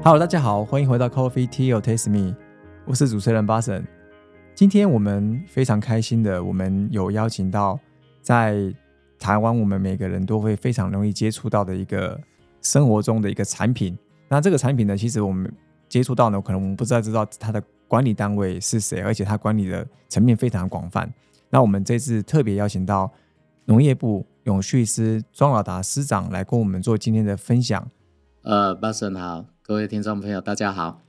[0.00, 2.34] Hello，大家好，欢迎回到 Coffee Tea or Taste Me，
[2.86, 3.84] 我是主持人巴神。
[4.54, 7.78] 今天我们非常开心的，我们有邀请到
[8.22, 8.72] 在
[9.18, 12.18] 台湾，我们每个人都会非常容易接触到的一个
[12.62, 13.98] 生活中的一个产品。
[14.28, 15.52] 那这个产品呢，其实我们
[15.88, 21.12] 接触到呢，可能我们不知道知道它的管理单位是谁，而且它管理的层面非常广泛。
[21.50, 23.10] 那我们这次特别邀请到
[23.64, 27.86] 农业部永续司庄老达司长来跟我们做今天的分享。
[28.42, 31.02] 呃，巴神好，各位听众朋友，大家好。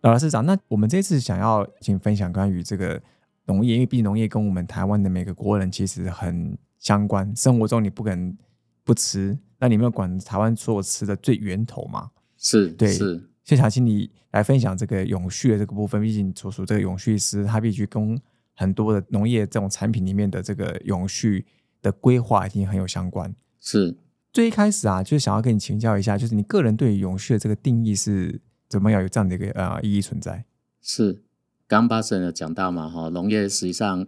[0.00, 3.02] 老达司长，那我们这次想要请分享关于这个
[3.44, 8.34] 农业，因为毕竟农业跟我们台湾的每个国人其实很相关，生活中你不可能
[8.82, 12.10] 不吃，那你们管台湾所有吃的最源头嘛？
[12.38, 13.22] 是，对，是。
[13.44, 18.18] 谢想请你来分享这个永续的这个部分，毕竟所属这个永续师，他必须跟
[18.54, 21.44] 很多的农业这种产品里面的这个永续
[21.82, 23.34] 的规划一定很有相关。
[23.60, 23.94] 是，
[24.32, 30.44] 最一开始啊，就是想要跟你请教一下，就是你个人对永续的这个定义是怎么样有这样的一个呃意义存在？
[30.80, 31.22] 是，
[31.66, 34.06] 刚巴神有讲到嘛，哈，农业实际上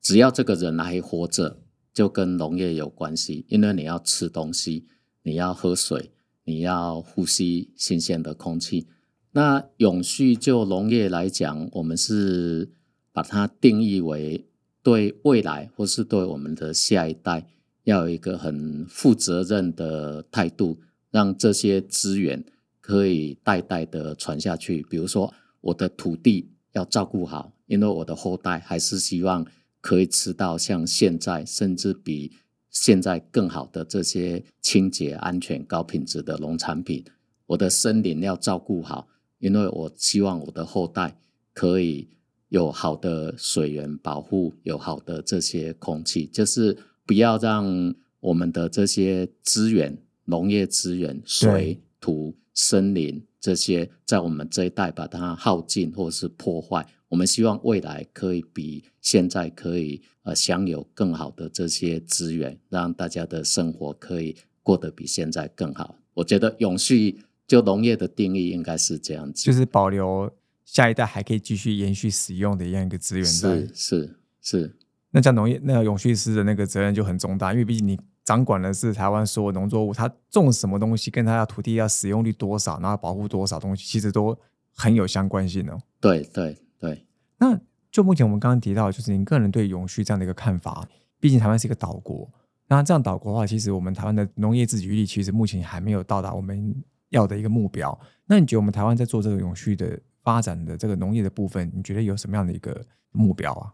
[0.00, 1.58] 只要这个人还活着，
[1.92, 4.86] 就跟农业有关系，因为你要吃东西，
[5.22, 6.12] 你要喝水。
[6.44, 8.88] 你要呼吸新鲜的空气。
[9.30, 12.72] 那永续就农业来讲，我们是
[13.12, 14.44] 把它定义为
[14.82, 17.46] 对未来或是对我们的下一代，
[17.84, 20.80] 要有一个很负责任的态度，
[21.10, 22.44] 让这些资源
[22.80, 24.86] 可以代代的传下去。
[24.88, 29.46] 比如说，我的土地要照顾好，因为我的后代还是希望
[29.80, 32.32] 可以吃到像现在，甚至比。
[32.74, 37.04] 现在更好的这些清洁、安全、高品质的农产品，
[37.44, 39.06] 我的森林要照顾好，
[39.40, 41.14] 因为我希望我的后代
[41.52, 42.08] 可以
[42.48, 46.74] 有好的水源保护，有好的这些空气，就是
[47.06, 56.86] 不要让我们的这些资源、农业资源、水土、森林这些，在我们这一代把它耗尽或是破坏。
[57.08, 65.98] 我们希望未来可以比现在可以呃享有更好的这些资源，让大家的生活可以过得比现在更好。
[66.14, 70.32] 我觉得永续就农业的定义应该是这样子，就是保留
[70.64, 73.24] 下一代还可以继续延续使用的一样一个资源。
[73.26, 74.76] 是是是。
[75.12, 84.36] 那像农业那个永续师的那个责任就很重大，因为毕竟你掌管的是台湾所有农作物，它种什么东西，跟它的土地要使用率多少，然后保护多少东西，其实都
[84.74, 85.78] 很有相关性哦。
[86.00, 86.58] 对对。
[86.82, 87.06] 对，
[87.38, 87.56] 那
[87.92, 90.84] 就目前我们刚刚提到，就是您个人对永续这样的一个看法。
[91.20, 92.28] 毕竟台湾是一个岛国，
[92.66, 96.74] 那这样岛国的话，其实我们台湾的农业自给率其实目前还没有到达我们
[97.10, 97.96] 要的一个目标。
[98.26, 103.72] 那你觉得我们台湾在做这个永续的发展的这个农业的部分，你觉得有什么样的一个目标啊？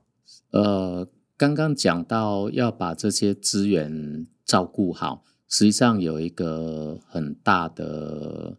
[0.50, 8.58] 呃，刚刚讲到要把这些资源照顾好，实际上有一个很大的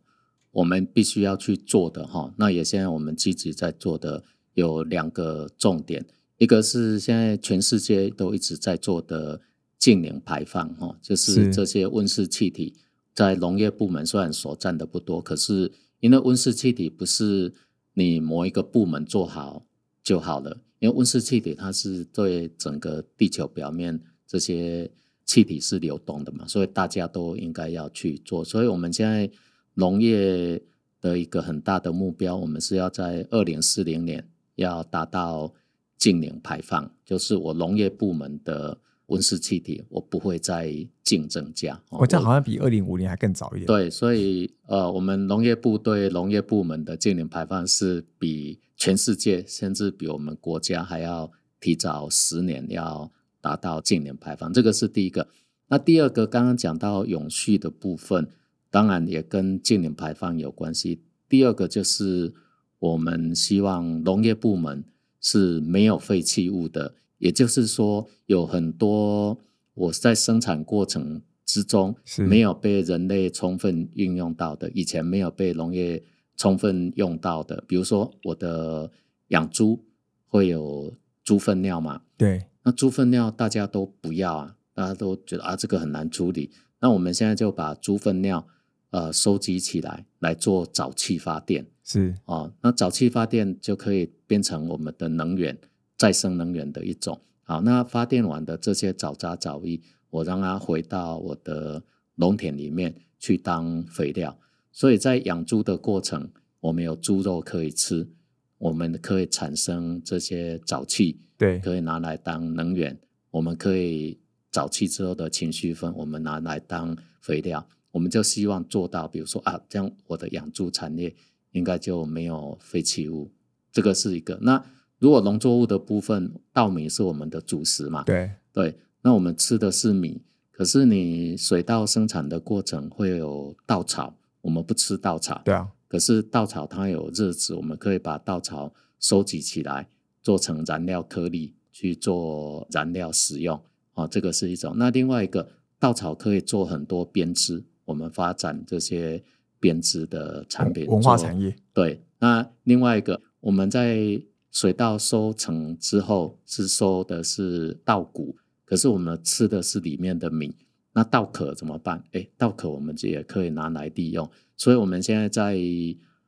[0.54, 2.34] 我们必须要去做的哈。
[2.38, 4.24] 那也现在我们积极在做的。
[4.56, 6.06] 有两个重点，
[6.38, 9.40] 一个是现在全世界都一直在做的
[9.78, 12.76] 净零排放，哈，就是这些温室气体
[13.14, 17.54] 在农业部门虽然所占的不多，可是因为温室气体不是
[17.94, 19.66] 你某一个部门做好
[20.04, 24.90] 就好了，因为温室气体它是对整个地球表面这些
[25.26, 28.44] 气体是流动的嘛，所以大家都应该要去做。
[28.44, 29.30] 所以我们现在
[29.76, 30.62] 农业
[31.00, 34.28] 的一个很大的目标，我们是要在二零四零年。
[34.56, 35.54] 要达到
[35.96, 38.78] 净零排放，就是我农业部门的
[39.09, 41.80] 温室气体，我不会再净增加。
[41.90, 43.66] 我这好像比二零五零还更早一点。
[43.66, 53.12] 对，所以呃，我们农业部对农业部门的净零排放是比全世界，甚至比我们国家还要提早十年，要
[53.42, 54.52] 达到净零排放。
[54.53, 55.28] 这个是第一个。
[55.68, 58.28] 那第二个，刚刚讲到永续的部分，
[58.72, 61.02] 当然也跟净零排放有关系。
[61.28, 62.34] 第二个就是。
[62.81, 64.86] 我们希望农业部门
[65.19, 69.38] 是没有废弃物的，也就是说，有很多
[69.75, 76.04] 我在生产过程之中没有被人类充分运用到的，以前没有被农业
[76.36, 78.92] 充分用到的，比如说我的
[79.27, 79.86] 养猪
[80.27, 80.94] 会有
[81.24, 82.01] 猪粪尿嘛？
[82.18, 88.48] 对，那猪粪尿大家都不要啊，大家都觉得啊这个很难处理，那我们现在就把猪粪尿
[88.92, 91.65] 呃收集起来来做沼气发电。
[91.83, 95.57] 是哦，那沼气发电就可以变成我们的能源，
[96.00, 97.22] 再生能源的一种。
[97.44, 99.80] 好，那发电完的这些沼渣沼液，
[100.10, 101.84] 我让它回到我的
[102.16, 104.40] 农田里面去当肥料。
[104.72, 106.31] 所以在养猪的过程，
[106.62, 108.10] 我们有猪肉可以吃，
[108.57, 112.98] 我们可以产生这些沼气，对，可以拿来当能源。
[113.30, 114.19] 我们可以
[114.51, 117.68] 沼气之后的情绪分，我们拿来当肥料。
[117.92, 121.13] 我们就希望做到，比如说啊，这样我的养猪产业。
[121.54, 123.31] 应该就没有废弃物。
[123.72, 124.38] 这个是一个。
[124.44, 124.63] 那
[125.00, 128.04] 如果农作物的部分，稻米是我们的主食嘛？
[128.04, 135.42] 对对，那我们吃的是米，可是你水稻生产的过程会有稻草，我们不吃稻草。
[135.46, 139.88] 对啊，可是稻草它有热值，我们可以把稻草收集起来，
[140.22, 143.60] 做成燃料颗粒去做燃料使用。
[143.94, 144.75] 哦，这个是一种。
[144.78, 145.50] 那另外一个，
[145.80, 149.24] 稻草可以做很多编织，我们发展这些
[149.62, 151.56] 编织的产品，文化做产业。
[151.74, 158.36] 对，那另外一个，我们在水稻收成之后是收的是稻谷，
[158.66, 160.56] 可是我们吃的是里面的米，
[160.94, 162.04] 那稻壳怎么办？
[162.12, 165.57] 哎，稻壳我们也可以拿来利用，所以我们现在在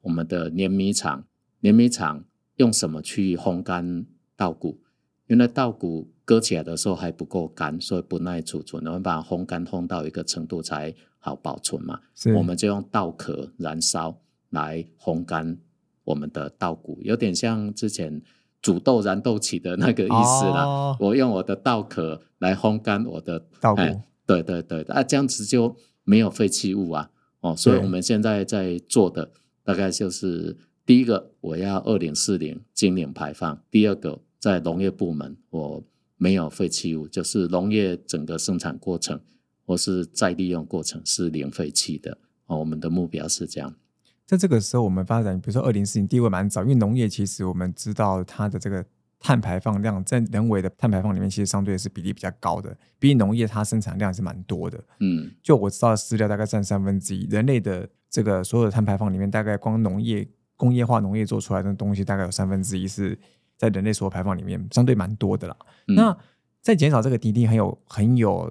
[0.02, 1.26] 我们的碾米厂，
[1.62, 2.24] 碾米厂
[2.58, 4.80] 用什么去烘干稻谷？
[5.28, 12.02] 因为稻谷割起来的时候还不够干，所以不耐储存，我们把它烘干烘到一个程度才好保存嘛。
[12.14, 14.20] 是我们就用稻壳燃烧
[14.50, 15.58] 来烘干
[16.04, 18.22] 我们的稻谷，有点像之前
[18.62, 20.64] 煮豆燃豆萁的那个意思啦。
[20.66, 27.10] 哦我用我的稻壳来烘干我的稻谷哎对对对，啊，这样子就没有废弃物啊。
[27.42, 29.32] 哦，所以我们现在在做的
[29.64, 30.56] 大概就是
[30.86, 35.84] 第一个，我要二零四零净零排放；第二个，在农业部门我
[36.18, 39.20] 没有废弃物，就是农业整个生产过程
[39.66, 42.18] 或是再利用过程是零废弃的。
[42.46, 43.76] 哦，我们的目标是这样。
[44.32, 48.82] 在这个时候，我们发展，比如说二零四零，地位蛮早，因为农业其实我们知道它的这个
[49.20, 54.82] 碳排放量，在人为的碳排放里面，其实相对是比例比较高的，毕竟农业它生产量是蛮多的。
[55.02, 60.26] 嗯就我知道饲料大概占三分之一，人类的这个所有的碳排放里面，大概光农业
[60.56, 63.20] 工业化农业做出来的东西，大概有三分之一是
[63.58, 65.58] 在人类所有排放里面，相对蛮多的啦。
[65.90, 66.18] 嗯那
[66.62, 68.50] 在减少这个滴滴很有很有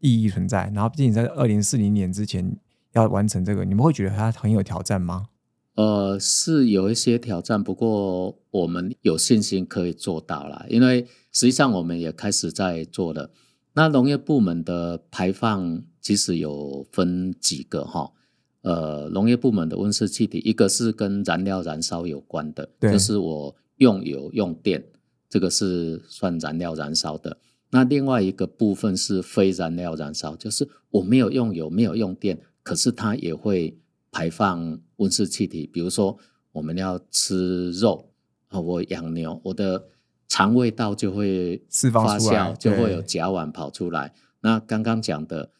[0.00, 2.54] 意义存在，然后毕竟在二零四零年之前
[2.92, 5.26] 要完成这个，你们会觉得它很有挑战吗？
[5.74, 10.66] 呃，是有一些挑战，不过我们有信心可以做到啦。
[10.68, 11.02] 因为
[11.32, 13.30] 实际上我们也开始在做了。
[13.74, 18.12] 那农业部门的排放其实有分几个哈，
[18.60, 24.84] 呃，农业部门的温室气体，一个是跟燃料燃烧有关的，就是我用油用电，
[25.30, 27.38] 这个是算燃料燃烧的。
[27.70, 33.76] 那另外一个部分是非燃料燃烧，就是我没有用油，没有用电，可是它也会
[34.10, 35.66] 排放温室气体。
[35.66, 36.16] 比如说，
[36.52, 38.10] 我们要吃肉
[38.48, 39.84] 啊，我养牛，我的
[40.28, 41.62] 肠胃道就会
[41.92, 44.14] 发酵，就会有甲烷跑出来。
[44.40, 45.50] 那刚刚讲的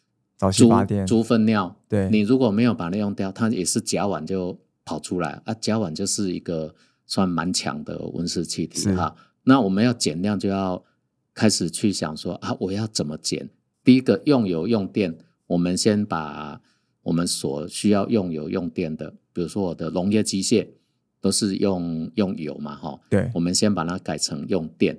[0.52, 0.68] 猪，
[1.06, 5.54] 猪粪尿，对你如果没有把它用掉，它也是甲烷就跑出来啊。
[5.54, 6.74] 甲烷就是一个
[7.06, 9.14] 算蛮强的温室气体哈。
[9.44, 10.82] 那我们要减量，就要
[11.34, 13.48] 开始去想说啊，我要怎么减？
[13.84, 15.16] 第一个用油用电，
[15.46, 16.60] 我们先把
[17.02, 20.68] 我们所需要用油用电的，比如说我的农业机械
[21.20, 24.98] 都是用用油嘛，哈，对我们先把它改成用电，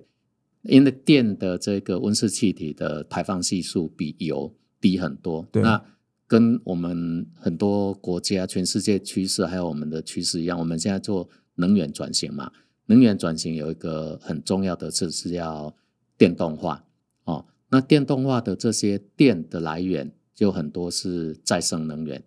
[0.63, 5.47] 因为电的这个温室气体的排放系数比油低很多。
[5.51, 5.81] 对那
[6.27, 12.51] 跟我们很多国家、全世界趋势还有我们的趋势一样，我们现在做能源转型嘛，
[12.87, 15.73] 能源转型有一个很重要的就是要
[16.17, 16.83] 电动化
[17.25, 17.45] 哦。
[17.69, 22.23] 那电动化的这些电的来源就很多是再生能源，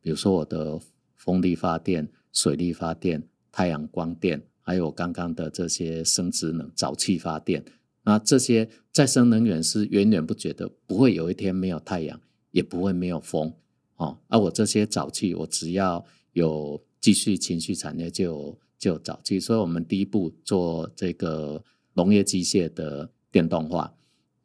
[0.00, 0.78] 比如说我的
[1.16, 7.64] 风力发电、水力发电、太阳光电，还有刚刚的这些生殖能、沼气发电。
[8.04, 12.20] 那这些再生能源是源源不绝的，不会有一天没有太阳，
[12.52, 13.52] 也不会没有风
[13.96, 14.18] 哦。
[14.28, 21.62] 而、我这些沼气，我只要有继续情绪产业就就沼气，所以我们第一步做这个
[21.94, 23.94] 农业机械的电动化。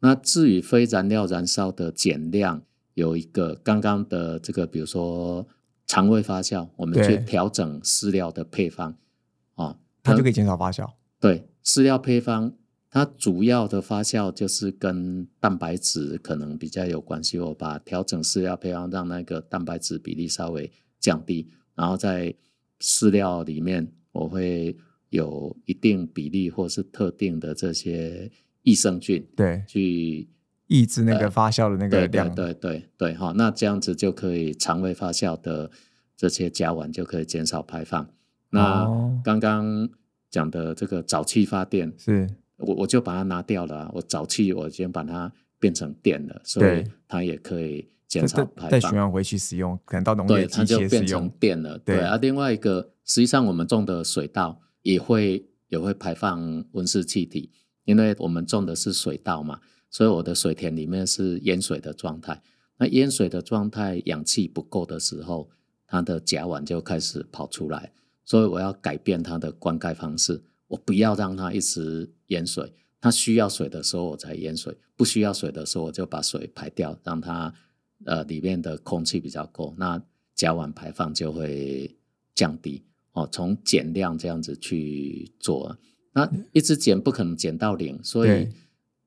[0.00, 2.62] 那至于非燃料燃烧的减量，
[2.94, 5.46] 有一个刚刚的这个，比如说
[5.86, 8.96] 肠胃发酵，我们去对调整饲料的配方
[9.54, 10.90] 啊，它就可以减少发酵。
[11.20, 12.54] 对，饲料配方
[12.90, 17.38] 它主要的发酵就是跟蛋白质可能比较有关系。
[17.38, 20.70] 我把调整饲料配方，让那个蛋白质比例稍微
[21.00, 22.34] 降低，然后在
[22.80, 24.76] 饲料里面我会
[25.08, 28.30] 有一定比例或是特定的这些
[28.62, 30.28] 益生菌对，去
[30.66, 32.34] 抑制那个发酵的那个对对量。
[32.34, 35.70] 对对对，哈，那这样子就可以肠胃发酵的
[36.16, 38.08] 这些甲烷就可以减少排放。
[38.50, 39.88] 那哦刚刚
[40.30, 48.70] 讲的这个沼气发电，是我我就把它拿掉了啊、我沼气我先把它变成电了，所以它也可以减少排放。
[48.70, 51.28] 再循环回去使用，可能到农对，业机它就变成用。
[51.40, 51.78] 电了。
[51.78, 57.50] 对对啊，另外一个，实际上我们种的水稻也会也会排放温室气体，
[57.84, 59.60] 因为我们种的是水稻嘛，
[59.94, 62.42] 所以我的水田里面是淹水的状态。
[62.78, 65.48] 那淹水的状态，氧气不够的时候，
[65.86, 67.92] 它的甲烷就开始跑出来。
[68.24, 72.72] 所以我要改变它的灌溉方式，我不要让它一直淹水。
[73.00, 77.54] 它需要水的时候我才淹水，不需要水的时候我就把水排掉，让它
[78.04, 80.02] 呃里面的空气比较够，那
[80.34, 81.96] 甲烷排放就会
[82.34, 82.82] 降低。
[83.12, 85.78] 哦，从减量这样子去做，
[86.12, 88.52] 那一直减不可能减到零，所以对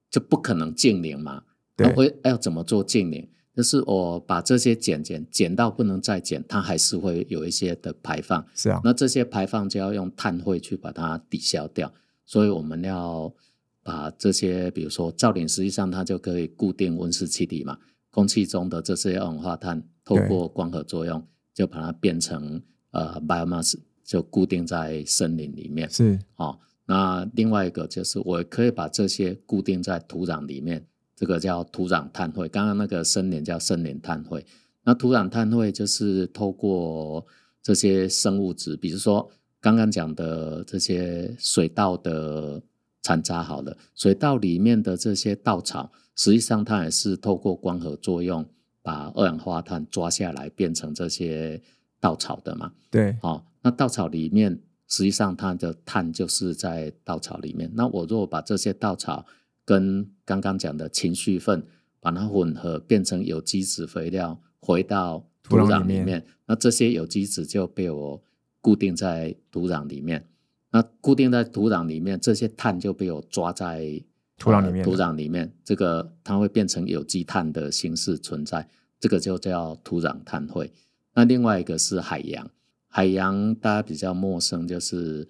[0.09, 1.43] 就不可能净零嘛。
[1.77, 3.29] 那会要怎么做净零？
[3.55, 8.45] 就是我把这些减减减到不能再减，它还是会有一些的排放。
[8.53, 11.91] 是啊，那这些排放就要用碳汇去把它抵消掉，
[12.23, 13.33] 所以我们要
[13.81, 17.79] 把这些，比如说造林，实际上它就可以固定温室气体嘛，
[18.11, 22.61] 空气中的这些二氧化碳透过光合作用，就把它变成
[22.91, 25.89] 呃 biomass，就固定在森林里面。
[25.89, 30.83] 是哦，那另外一个就是我可以把这些固定在土壤里面，
[31.15, 32.47] 这个叫土壤碳汇。
[32.47, 34.43] 刚刚那个森林叫森林碳汇，
[34.83, 37.25] 那土壤碳汇就是透过
[37.61, 39.29] 这些生物质，比如说
[39.59, 42.61] 刚刚讲的这些水稻的
[43.01, 48.45] 残渣，好了，水稻里面的这些稻草，实际上它也是透过光合作用
[48.81, 51.61] 把二氧化碳抓下来，变成这些
[51.99, 52.71] 稻草的嘛。
[52.89, 57.69] 对，哦，那稻草里面实际上它的碳就是在稻草里面。
[57.75, 59.25] 那我如果把这些稻草
[59.65, 61.65] 跟刚刚讲的情绪粪
[61.99, 68.23] 把它混合，变成有机质肥料，回到土土壤里面里面，那这些有机质就被我
[68.61, 70.25] 固定在土壤里面。
[70.71, 74.03] 那固定在土壤里面，这些碳就被我抓在
[74.37, 80.71] 土壤里面呃土壤里面，这个它会变成有机碳的形式存在，这个就叫土壤碳汇。
[81.13, 82.49] 那另外一个是海洋，
[82.97, 85.29] 海洋大家比较陌生，就是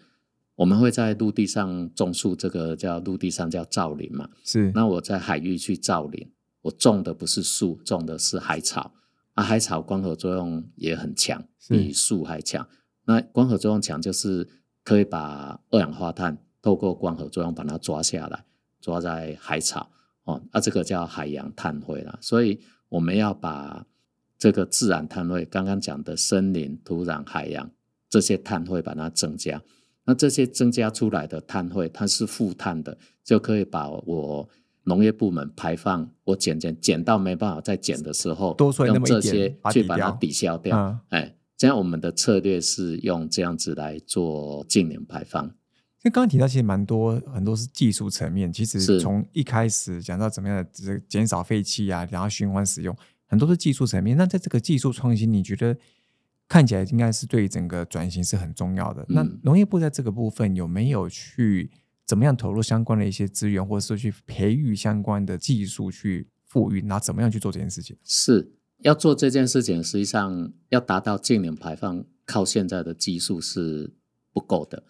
[0.55, 4.29] 我们会在陆地上种树，这个叫陆地上叫造林嘛。
[4.45, 6.31] 是那我在海域去造林，
[6.61, 8.93] 我种的不是树，种的是海草。
[9.33, 12.65] 啊，海草光合作用也很强，比树还强。
[13.03, 14.47] 那光合作用强，就是
[14.85, 18.45] 可以把二氧化碳透过光合作用把它抓下来，
[18.79, 19.91] 抓在海草
[20.23, 22.17] 哦，啊，这个叫海洋碳汇啦。
[22.21, 23.85] 所以我们要把
[24.37, 27.69] 这个自然碳汇，刚刚讲的森林、土壤、海洋
[28.09, 29.61] 这些碳汇把它增加。
[30.05, 34.47] 那这些增加出来的碳汇，它是负碳的，就可以把我
[34.83, 40.77] 农业部门排放，我减减减到没办法再减的时候，多出来那用这些去把它抵消掉。
[40.77, 45.43] 嗯哎，这样我们的策略是用这样子来做净零排放。
[45.45, 52.95] 因为刚刚提到，其实蛮多很多是技术层面，其实是从一开始讲到怎么样的这个减少废气啊，然后循环使用，
[53.27, 54.17] 很多是技术层面。
[54.17, 55.77] 那在这个技术创新，你觉得
[56.47, 59.05] 看起来应该是对整个转型是很重要的。
[59.09, 61.69] 那嗯农业部在这个部分有没有去
[62.05, 67.97] 怎么样投入相关的一些资源，或者是去培育相关的技术去富裕，然后怎么样去做这件事情？
[68.03, 73.91] 是要做这件事情，实际上要达到净零排放，靠现在的技术是
[74.31, 74.83] 不够的，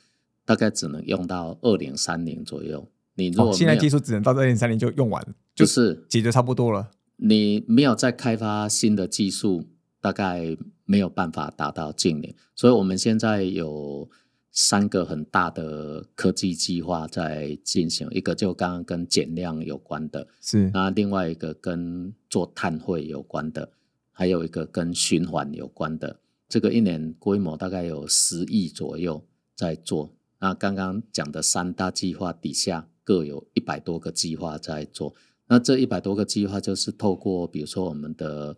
[0.46, 2.88] 大概只能用到二零三零左右。
[3.16, 6.92] 你如哦，果现在技术只能到二零三零就用完了，就就是解决差不多了。
[7.18, 9.66] 你没有再开发新的技术，
[10.00, 10.56] 大概
[10.86, 12.34] 没有办法达到净零。
[12.56, 14.10] 所以我们现在有
[14.52, 23.72] 三个很大的科技计划在进行，一个就刚刚跟减量有关的，是那另外一个跟做碳汇有关的，
[24.12, 26.20] 还有一个跟循环有关的。
[26.48, 29.24] 这个一年规模大概有十亿左右
[29.56, 30.14] 在做。
[30.40, 35.14] 那刚刚讲的三大计划底下各有一百多个计划在做。
[35.48, 38.58] 那这一百多个计划就是透过比如说我们的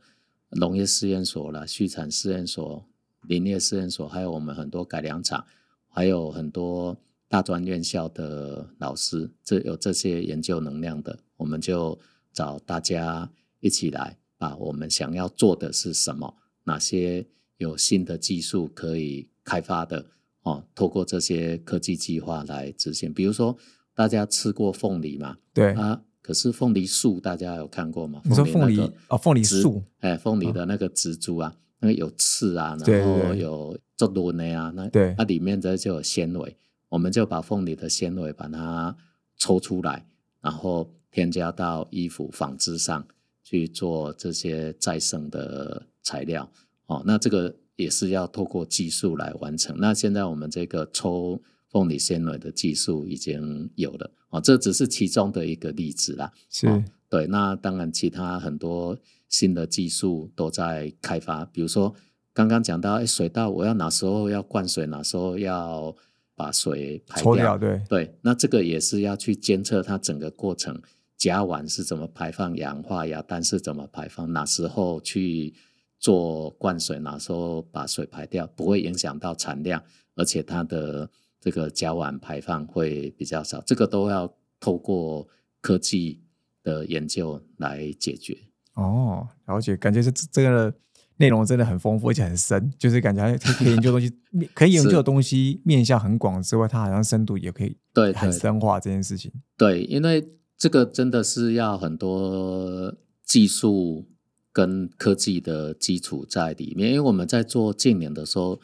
[0.51, 2.83] 农业试验所啦、畜产试验所、
[3.27, 5.45] 林业试验所，还有我们很多改良厂，
[5.87, 11.99] 还有很多大专院校的老师，这有这些研究能量的，我们就
[12.33, 13.29] 找大家
[13.59, 17.27] 一起来，把我们想要做的是什么，哪些
[17.57, 20.07] 有新的技术可以开发的
[20.41, 23.13] 哦，透过这些科技计划来执行。
[23.13, 23.55] 比如说，
[23.93, 25.37] 大家吃过凤梨嘛？
[25.53, 25.73] 对。
[25.73, 28.21] 啊，可是凤梨树大家有看过吗？
[28.23, 36.55] 你说凤梨那个哦，凤梨植树，哎，凤梨的那个植株啊，那个有刺啊，然后有做轮的啊，那对它里面这就有纤维，
[36.87, 38.95] 我们就把凤梨的纤维把它
[39.39, 40.05] 抽出来，
[40.39, 43.03] 然后添加到衣服纺织上
[43.43, 46.47] 去做这些再生的材料。
[46.85, 49.75] 哦，那这个也是要透过技术来完成。
[49.79, 56.31] 那现在我们这个抽凤梨纤维的技术已经有了，哦，这只是其中的一个例子啦。
[56.49, 58.97] 是、哦对，那当然，其他很多
[59.27, 61.95] 新的技术都在开发，比如说
[62.33, 65.95] 刚刚讲到，哎，水稻我要哪时候要灌水，哪时候要
[66.35, 70.79] 把水排抽掉，对，对，那这个也是要去监测它整个过程，
[71.17, 75.53] 甲烷是怎么排放，氧化亚氮是怎么排放，哪时候去
[75.99, 79.83] 做灌水，哪时候把水排掉，不会影响到产量，
[80.15, 85.27] 而且它的这个甲烷排放会比较少，这个都要透过
[85.61, 86.21] 科技
[86.63, 88.37] 的研究来解决。
[88.73, 90.73] 哦，了解，感觉是这个
[91.17, 94.13] 内容真的很丰富，而且很深，就是感觉可以研究东西，
[94.55, 99.31] 可以研究的东西面向很广之外，它好像深度也可以对很深化这件事情。
[99.57, 104.07] 对，因为这个真的是要很多技术
[104.53, 106.89] 跟科技的基础在里面。
[106.89, 108.61] 因为我们在做近年的时候，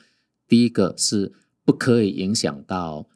[0.47, 1.33] 第一个是
[1.65, 3.09] 不可以影响到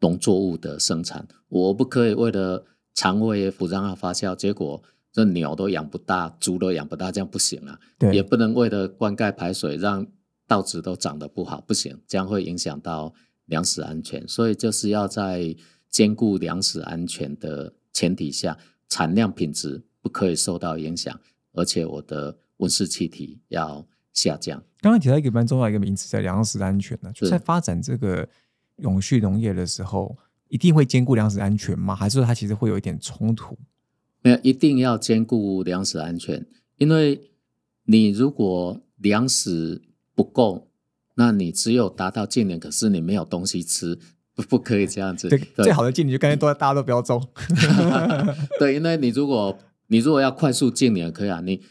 [0.00, 2.64] 农作物的生产，我不可以为了
[2.94, 4.82] 肠胃不让它发酵，结果。
[5.12, 7.78] 这鸟都养不大，猪都养不大，这样不行啊！
[8.00, 10.04] 对，也不能为了灌溉排水，让
[10.48, 13.14] 稻子都长得不好，不行，这样会影响到
[13.44, 14.26] 粮食安全。
[14.26, 15.54] 所以就是要在
[15.88, 21.16] 兼顾粮食安全的前提下，产量品质不可以受到影响，
[21.52, 24.60] 而且我的温室气体要下降。
[24.84, 28.28] 刚刚提到一个蛮重要一个名词，叫粮食安全呢，就在发展这个
[28.76, 30.14] 永续农业的时候，
[30.48, 31.96] 一定会兼顾粮食安全吗？
[31.96, 33.56] 还是说它其实会有一点冲突？
[34.20, 36.44] 没有，一定要兼顾粮食安全，
[36.76, 37.30] 因为
[37.84, 39.80] 你如果粮食
[40.14, 40.68] 不够，
[41.14, 43.98] 那你只有达到近年，可是你没有东西吃，
[44.34, 45.30] 不不可以这样子。
[45.30, 47.26] 对，最好的净零就干脆都大家都不要种。
[48.60, 51.62] 对，因为你如果你如果要快速净零，可以啊，你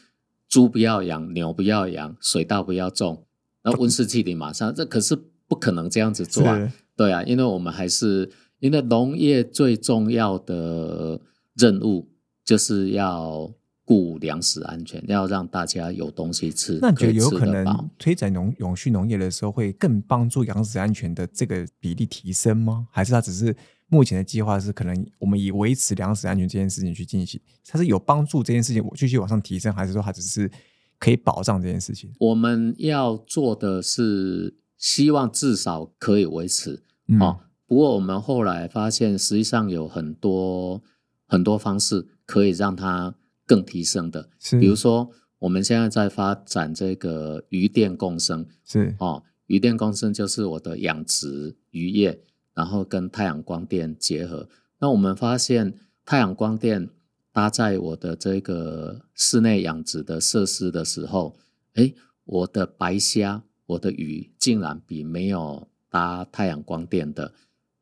[0.54, 3.26] 猪不要养，牛不要养，水稻不要种，
[3.64, 5.18] 那温室气体马上，这可是
[5.48, 6.72] 不可能这样子做啊。
[6.96, 8.30] 对啊，因为我们还是
[8.60, 11.20] 因为农业最重要的
[11.56, 12.10] 任务。
[12.46, 13.50] 就是要
[13.86, 16.78] 顾粮食安全，要让大家有东西吃。
[16.82, 22.86] 那你觉得有可能推展农永续农业的时候，会更帮助粮食安全的这个比例提升吗？
[22.92, 23.56] 还是它只是
[23.94, 27.40] 目前的计划是可能我们以维持粮食安全这件事情去进行？
[27.68, 30.50] 它是有帮助这件事情我继续往上提升，还是说它只是
[30.98, 32.12] 可以保障这件事情？
[32.20, 36.82] 我们要做的是希望至少可以维持
[37.20, 37.40] 哦。
[37.68, 40.82] 不过我们后来发现，实际上有很多
[41.28, 42.08] 很多方式。
[42.26, 43.14] 可以让它
[43.46, 52.18] 更提升的，比如说我们现在在发展这个鱼电共生，是哦，鱼电共生就是我的养殖渔业，
[52.54, 54.48] 然后跟太阳光电结合。
[54.80, 55.74] 那我们发现
[56.06, 56.90] 太阳光电
[57.32, 61.36] 搭在我的这个室内养殖的设施的时候，
[61.74, 61.94] 哎，
[62.26, 67.34] 我的白虾、我的鱼竟然比没有搭太阳光电的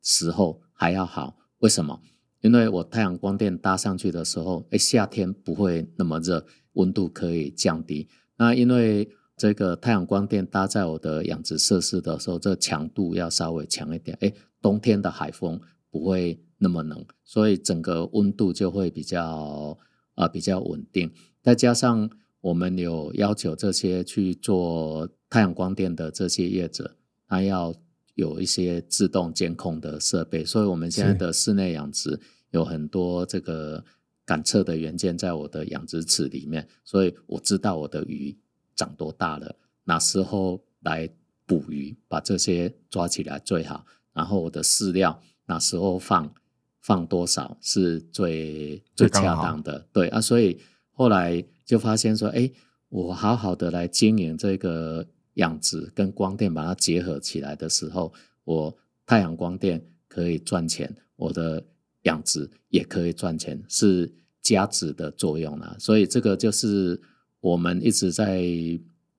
[0.02, 2.00] 时候还要好，为什么？
[2.40, 8.08] 因为我太阳光电搭上去的时候，哎，夏天不会那么热，温度可以降低。
[8.36, 14.32] 那因为这个太阳光电搭在我的养殖设施的时候，这强度要稍微强一点，哎，
[14.62, 19.76] 冬天的海风不会那么冷，所以整个温度就会比较
[20.14, 21.12] 啊比较稳定。
[21.42, 22.08] 再加上
[22.40, 26.96] 我们有要求这些去做太阳光电的这些业者，
[27.28, 27.74] 他要。
[28.14, 32.20] 有一些自动监控的设备，所以我们现在的室内养殖
[32.50, 33.82] 有很多这个
[34.26, 38.36] 感测的元件在我的养殖池里面，所以我知道我的鱼
[38.76, 41.08] 长多大了，哪时候来
[41.46, 43.86] 捕鱼，把这些抓起来最好。
[44.12, 46.34] 然后我的饲料哪时候放，
[46.80, 49.86] 放多少是最最恰当的。
[49.92, 50.58] 对啊，所以
[50.92, 52.50] 后来就发现说，哎，
[52.88, 55.06] 我好好的来经营这个。
[55.36, 58.12] 养殖跟光电把它结合起来的时候，
[58.44, 61.64] 我太阳光电可以赚钱，我的
[62.02, 65.74] 养殖也可以赚钱，是加值的作用啦。
[65.78, 67.00] 所以这个就是
[67.40, 68.44] 我们一直在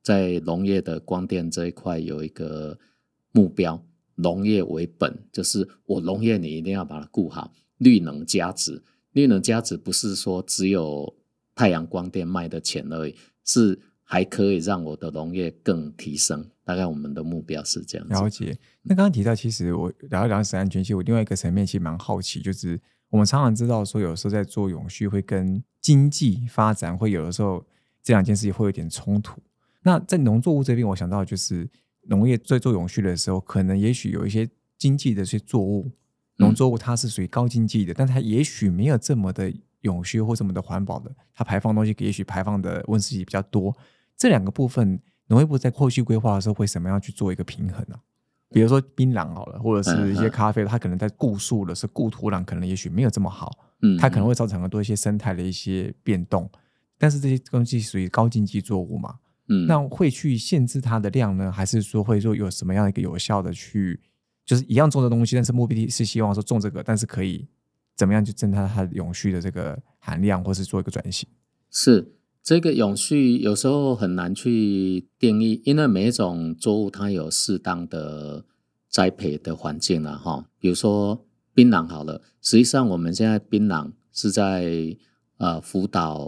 [0.04, 2.78] 在农业的光电这一块有一个
[3.32, 3.84] 目标，
[4.16, 11.16] 农业为本，就是我农业你一定要把它顾好，绿能加值，绿能加值不是说只有
[11.56, 13.80] 太阳光电卖的钱而已，是。
[14.06, 18.14] 还可以让我的农业更提升，大概我们的目标是这样子。
[18.14, 18.56] 了解。
[18.84, 27.66] 那刚刚提到，其实我聊一聊食安全，其实我另外一个层面其实蛮好奇，就是我们常常知道说，有时候在做永续会跟经济发展会有的时候
[28.04, 29.42] 这两件事情会有点冲突。
[29.82, 31.68] 那在农作物这边，我想到就是
[32.04, 35.92] 农业在做永续的时候，可能也许有一些经济的一些作物，
[36.38, 39.54] 农作物它是属于高经济的，但它也许没有这么的。
[39.84, 43.76] 永续或这么的环保的，它排放东西也许排放的温室气体比较多。
[44.16, 48.00] 这两个部分，农业部在后续规划的时候会怎么样去做一个平衡呢？
[48.50, 56.50] 比如说槟榔好了，或者是一些咖啡，它可能在固树的是固土壤，可能也许没有这么好，嗯，它可能会造成很多一些生态的一些变动。
[56.98, 59.16] 但是这些东西属于高经济作物嘛，
[59.48, 64.00] 嗯，那会去限制它的量呢，还是说会说有什么样一个有效的去，
[64.46, 67.48] 就是一样种的东西，但是目的是希望说种这个，但是可以。
[67.96, 71.30] 怎么样去增加它永续的这个含量，或是做一个转型？
[71.70, 78.46] 是这个永续有时候很难去定义，因为每一种作物它有适当的
[78.90, 80.50] 栽培的环境了哈。
[80.58, 84.98] 比如说槟榔好了，实际上我们现在槟榔是在
[85.38, 86.28] 呃辅导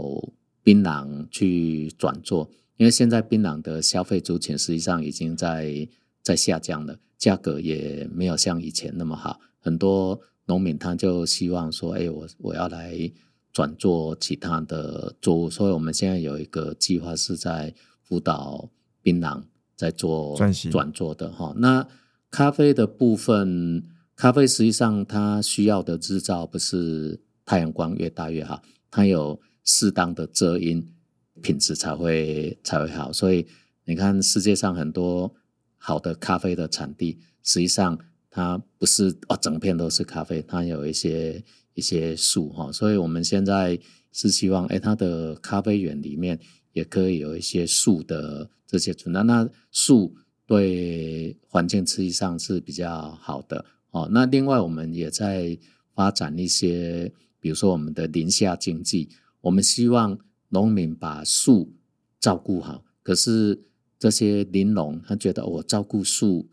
[0.61, 5.87] 槟榔去转做，因为现在槟榔的消费族群实际上已经在
[6.21, 13.11] 在下降了，价格也没有像以前那么好，很多农民他就希望说，哎，我我要来。
[13.55, 18.69] 转做其他的作物，所以我们现在有一个计划是在辅导
[19.01, 19.43] 槟榔
[19.77, 20.35] 在做
[20.69, 21.53] 转做的哈。
[21.55, 21.87] 那
[22.29, 28.61] 咖啡的部分，咖啡实际上它需要的日照不是太阳光越大越好，
[28.91, 30.93] 它有适当的遮阴，
[31.41, 33.11] 品质才会才会好。
[33.11, 33.45] 所以
[33.85, 35.33] 你看世界上很多
[35.77, 41.43] 好的咖啡的产地，实际上它不是哦整片都是咖啡，它有一些。
[41.75, 43.77] 一些树哈，所以我们现在
[44.13, 46.39] 是希望，哎，它的咖啡园里面
[46.71, 49.23] 也可以有一些树的这些存在。
[49.23, 54.07] 那树对环境实际上是比较好的哦。
[54.09, 55.57] 那另外，我们也在
[55.93, 59.09] 发展一些，比如说我们的林下经济。
[59.41, 60.17] 我们希望
[60.49, 61.73] 农民把树
[62.19, 63.65] 照顾好，可是
[63.99, 66.49] 这些林农他觉得我照顾树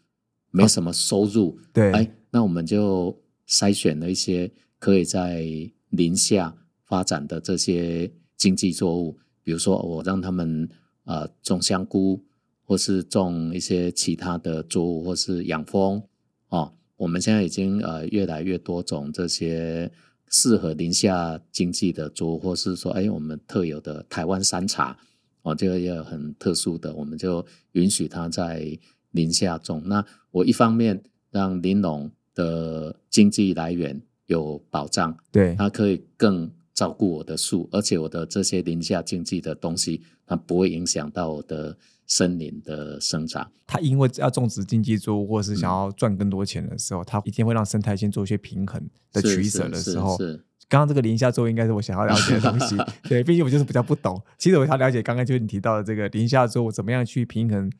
[0.51, 4.53] 没什么收入，对，哎，那我们就筛选了一些。
[4.83, 5.47] 可以在
[5.91, 10.69] 林下发展的这些经济作物，比如说我让他们
[11.05, 12.21] 呃种香菇，
[12.65, 16.03] 或是种一些其他的作物，或是养蜂
[16.49, 16.73] 哦。
[16.97, 19.89] 我们现在已经呃越来越多种这些
[20.33, 24.99] 适合林下经济的作物，或是说哎我们特有的台湾山茶
[25.43, 28.77] 哦，这个也很特殊的，我们就允许它在
[29.13, 29.81] 林下种。
[29.87, 34.03] 那我一方面让林农的经济来源。
[34.27, 41.77] 有保障，对，它可以更照顾我的树，而且我的这些林下经济的东西，它不会影响到我的
[42.13, 43.51] 森林的生长。
[43.67, 50.19] 它因为要种植经济作物，或是想要赚更多钱的时候，它一定会让生态先做一些平衡的取舍的时候。
[50.19, 50.37] 是，
[50.69, 52.77] 刚刚这个林下作物应该是我想要了解的东西。
[53.09, 54.21] 对，毕竟我就是比较不懂。
[54.37, 57.73] 其实我想了解，刚刚就是你提到的这个林下作物怎么样去平衡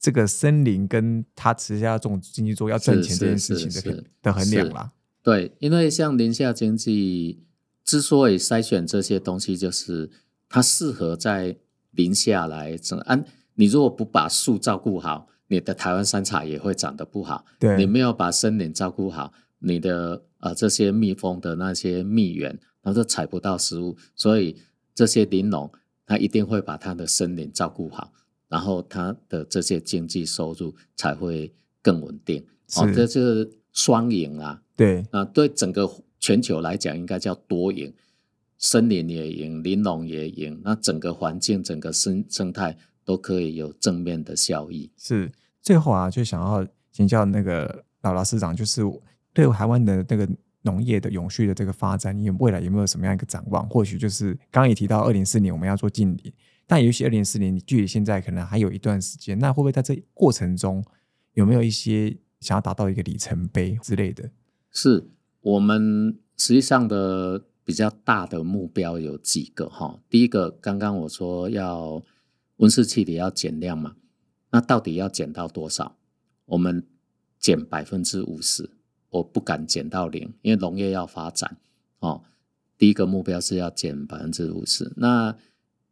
[0.00, 4.92] 这个森林跟它持下种经济作物要赚钱这件事情的的衡量啦。
[5.22, 7.42] 对，因为像林下经济
[7.84, 10.10] 之所以筛选这些东西，就是
[10.48, 11.56] 它适合在
[11.90, 12.98] 林下来整。
[13.00, 17.44] 安，你如果不把树照顾好，你的台湾山茶也会长得不好。
[17.58, 23.96] 对，你没有把森林照顾好，你的呃这些蜜蜂的那些蜜源，它都采不到食物。
[24.14, 24.56] 所以
[24.94, 25.70] 这些林农，
[26.06, 28.12] 他一定会把他的森林照顾好，
[28.48, 32.44] 然后他的这些经济收入才会更稳定。
[32.76, 34.62] 哦，这是双赢啊。
[34.76, 35.88] 对啊，对整个
[36.18, 37.94] 全球来讲，应该叫多赢，
[38.58, 44.90] 森林也赢，林农也赢，那整个环境、整个生生态都可以有正面的效益。
[44.96, 48.82] 是最后啊，就想要请教那个老老市长，就是
[49.32, 50.28] 对台湾的那个
[50.62, 53.68] 农业的永续的这个发展，你未来有没有什么样一个展望？
[53.68, 56.32] 或许就是刚刚也提到，二零四年我们要做近邻，
[56.66, 60.82] 但也许二零四年距离现在可能还有一段时间，那会不会在这过程中
[61.34, 64.30] 有没有一些想要达到一个里程碑之类的？
[64.70, 65.08] 是
[65.40, 70.00] 我们实际上的比较大的目标有几个哈。
[70.08, 72.02] 第一个，刚刚我说要
[72.56, 73.96] 温室气体要减量嘛，
[74.50, 75.96] 那到底要减到多少？
[76.46, 76.86] 我们
[77.38, 78.70] 减百分之五十，
[79.10, 81.56] 我不敢减到零，因为农业要发展
[82.00, 82.22] 哦。
[82.76, 84.92] 第一个目标是要减百分之五十。
[84.96, 85.36] 那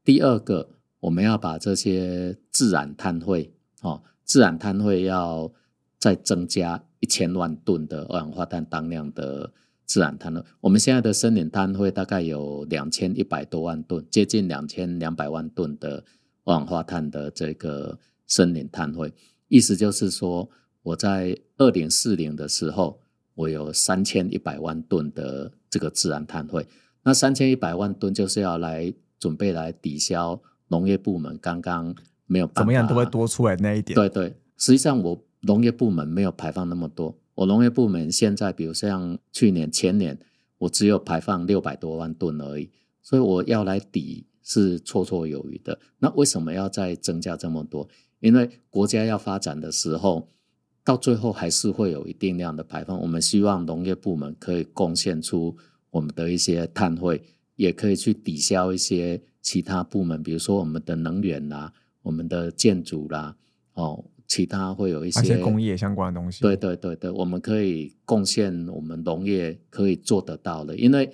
[0.05, 0.70] 第二个，
[1.01, 5.53] 我们要把这些自然碳汇哦，自然碳汇要
[5.98, 6.85] 再增加。
[7.03, 9.53] 一千万吨的二氧化碳当量的
[9.85, 10.46] 自然碳了。
[10.61, 16.05] 我们现在的森林碳汇大概有两千一百多万吨，接近两千两百万吨的
[16.44, 19.12] 二氧化碳的这个森林碳汇。
[19.48, 20.48] 意思就是说，
[20.83, 23.00] 我在二零四零的时候，
[23.35, 26.66] 我有三千一百万吨的这个自然碳汇。
[27.02, 31.94] 那三千一百万吨就是要来准备来抵消农业部门刚刚
[32.26, 33.94] 没有怎么样都会多出来那一点。
[33.94, 35.24] 对对，实际上我。
[35.44, 40.16] 农业部门没有排放那么多，我农业部门现在，比如像去年、前年，
[40.59, 42.70] 我只有排放六百多万吨而已，
[43.02, 45.78] 所以我要来抵是绰绰有余的。
[45.98, 47.88] 那为什么要再增加这么多？
[48.20, 50.28] 因为国家要发展的时候，
[50.85, 53.00] 到最后还是会有一定量的排放。
[53.00, 55.57] 我们希望农业部门可以贡献出
[55.90, 57.22] 我们的一些碳汇，
[57.57, 63.37] 也可以去抵消一些其他部门，比如说我们的能源啦、我们的建筑啦，
[63.74, 64.05] 哦。
[64.28, 71.12] 其他会有一些工业相关的东西，对对对对，我们可以贡献我们农业可以做得到的，因为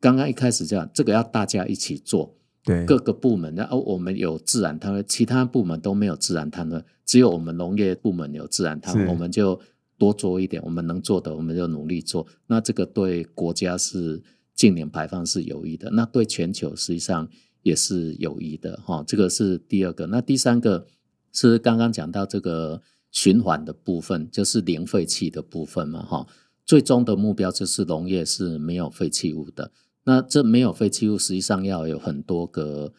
[0.00, 2.34] 刚刚一开始这样，这个要大家一起做，
[2.64, 9.60] 对各个部门，然后我们有自然碳，其他部门都没有自然碳的，只有我们农业部门有自然碳，我们就
[9.98, 12.26] 多做一点，我们能做的我们就努力做。
[12.46, 14.22] 那这个对国家是
[14.54, 17.28] 近年排放是有益的，那对全球实际上
[17.62, 19.04] 也是有益的哈。
[19.06, 20.06] 这个是第二个。
[20.06, 20.86] 那第三个
[21.32, 26.26] 是刚刚讲到这个循环的部分，就是零废弃的部分嘛哈。
[26.64, 29.70] 最终的目标就是农业是没有废弃物的。
[30.06, 32.92] 那这没有废弃物，实际上要有很多个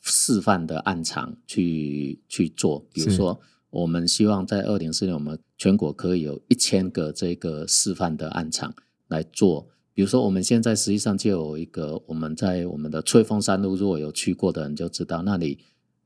[0.00, 2.84] 示范的案场去去做。
[2.92, 8.74] 比如说，我们希望在二零四年，我们全国可以有一千个这个示范的案场
[9.06, 9.68] 来做。
[9.94, 15.60] 比如说，我们现在实际上就有一个，我们在我们的翠峰山路，如果有去过的人就知道，那里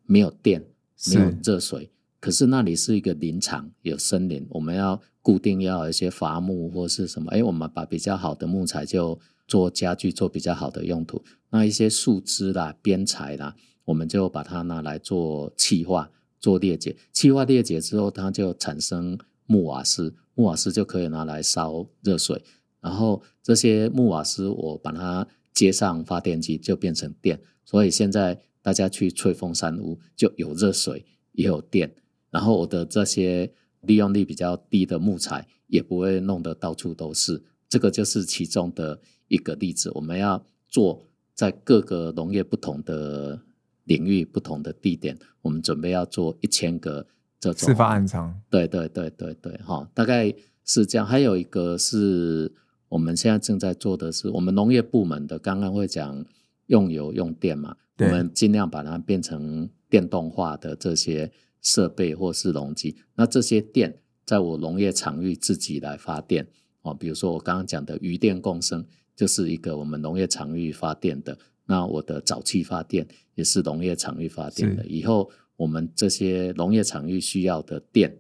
[0.04, 0.62] 没有电，
[1.11, 4.46] 没有热水，可是那里是一个林场，有森林。
[4.50, 9.18] 我们要固定要一些伐木或是什么，哎，我们把比较好的木材就。
[9.46, 13.54] 做家具做比较好的用途，那一些树枝啦、边材啦，
[13.85, 16.96] 我们就把它拿来做气化、做裂解。
[17.12, 22.42] 气化裂解之后，它就产生木瓦斯，木瓦斯就可以拿来烧热水。
[22.80, 27.38] 然后这些木瓦斯，我把它接上发电机，就变成电。
[27.66, 31.94] 所以现在大家去吹风山屋，就有热水也有电。
[32.30, 33.52] 然后我的这些
[33.83, 37.44] 利用率比较低的木材，也不会弄得到处都是。
[37.68, 38.98] 这个就是其中的。
[39.35, 41.03] 一个例子，我们要做
[41.35, 43.40] 在各个农业不同的
[43.85, 47.07] 领域、不同的地点，我们准备要做一千个
[47.40, 48.40] 这种示范暗场。
[48.49, 50.33] 对对对对对，哈，大概
[50.64, 51.05] 是这样。
[51.05, 52.53] 还有一个是
[52.88, 56.25] 我们现在正在做的是，我们农业部门的刚刚会讲
[56.66, 62.97] 用油用电嘛，我们尽量把它变成电动化的这些设备或是农机。
[63.16, 66.47] 那这些电在我农业场域自己来发电
[66.83, 68.87] 哦，比如说我刚刚讲的余电共生。
[69.16, 74.85] 就是一个我们农业场域发电的，那我的沼气发电也是农业场域发电的。
[74.87, 78.18] 以后我们这些农业场域需要的电，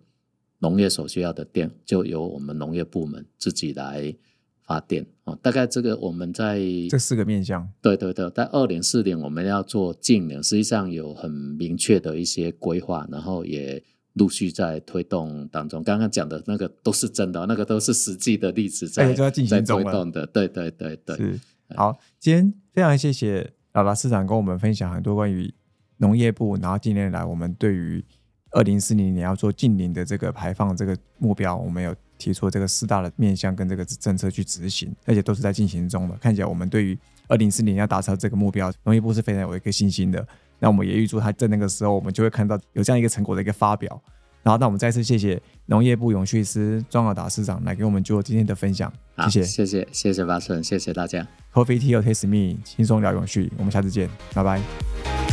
[0.58, 4.14] 农业所需要的电，就由我们农业部门自己来
[4.62, 5.38] 发电哦。
[5.42, 13.82] 大概这个我们在这四个面向，对对对，在二零四零我们要做净零，实际上有很明确的一些规划，然后也。
[14.14, 20.26] 陆续在推动当中，刚刚讲的那个都是真的，那个都是实际的例子在在推动的。
[20.26, 21.40] 对对对对，是
[21.74, 21.96] 好。
[22.20, 25.52] 今天非常谢谢老达市长跟我们分享很多关于
[25.96, 28.04] 农业部，然后近年来我们对于
[28.52, 36.16] 二零四零年要做近零的这个排放这个目标，我们有提出这个四大的面向跟这个政策去执行，而且都是在进行中的。
[36.18, 36.96] 看起来我们对于
[37.26, 40.24] 二零四零要达成这个目标，农业部是非常有一个信心的。
[40.58, 44.00] 那我们也预祝他在那个时候，我们就会看到有这样一个成果的一个发表。
[44.42, 48.92] 然后，那我们再次谢谢农业部永续司庄尔达司长来给我们做今天的分享。
[49.30, 51.26] 谢谢，谢谢，谢谢巴顺，谢谢大家。
[51.52, 53.50] Coffee Tea or Taste Me，轻松聊永续。
[53.56, 55.23] 我们下次见，拜拜。